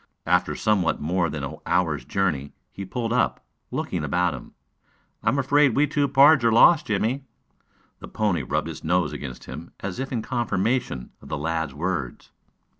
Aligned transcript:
After 0.25 0.55
somewhat 0.55 0.99
more 0.99 1.29
than 1.29 1.43
an 1.43 1.57
hour's 1.67 2.03
journey 2.03 2.53
he 2.71 2.85
pulled 2.85 3.13
up, 3.13 3.45
looking 3.69 4.03
about 4.03 4.33
him. 4.33 4.55
"I 5.21 5.29
am 5.29 5.37
afraid 5.37 5.75
we 5.75 5.85
two 5.85 6.07
pards 6.07 6.43
are 6.43 6.51
lost, 6.51 6.87
Jimmie." 6.87 7.23
The 7.99 8.07
pony 8.07 8.41
rubbed 8.41 8.67
its 8.67 8.83
nose 8.83 9.13
against 9.13 9.43
him 9.43 9.73
as 9.81 9.99
if 9.99 10.11
in 10.11 10.23
confirmation 10.23 11.11
of 11.21 11.29
the 11.29 11.37
lad's 11.37 11.75
words. 11.75 12.31